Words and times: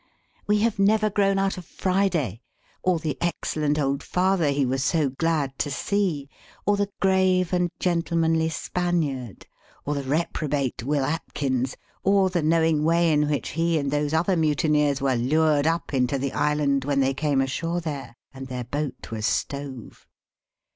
We 0.47 0.61
have 0.61 0.79
never 0.79 1.11
grown 1.11 1.37
out 1.37 1.59
of 1.59 1.65
Friday, 1.67 2.41
or 2.81 2.97
the 2.97 3.19
excellent 3.21 3.77
old 3.77 4.01
father 4.01 4.49
he 4.49 4.65
was 4.65 4.83
so 4.83 5.09
glad 5.09 5.59
to 5.59 5.69
see, 5.69 6.27
or 6.65 6.75
the 6.75 6.89
grave 6.99 7.53
and 7.53 7.69
gentle 7.79 8.17
manly 8.17 8.49
Spaniard, 8.49 9.45
or 9.85 9.93
the 9.93 10.01
reprobate 10.01 10.81
Will 10.81 11.05
Atkins, 11.05 11.77
or 12.03 12.31
the 12.31 12.41
knowing 12.41 12.83
way 12.83 13.11
in 13.13 13.29
which 13.29 13.49
he 13.49 13.77
and 13.77 13.91
those 13.91 14.11
other 14.11 14.35
mutineers 14.35 15.01
were 15.01 15.13
lured 15.13 15.67
up 15.67 15.93
into 15.93 16.17
the 16.17 16.33
Island 16.33 16.83
when 16.83 16.99
they 16.99 17.13
came 17.13 17.39
ashore 17.39 17.79
there, 17.79 18.15
and 18.33 18.47
their 18.47 18.63
boat 18.63 19.11
was 19.11 19.27
stove. 19.27 20.07